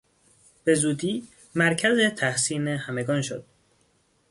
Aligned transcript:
به 0.63 0.75
زودی 0.75 1.27
مرکز 1.55 1.99
تحسین 1.99 2.67
همگان 2.67 3.21
شد. 3.21 3.45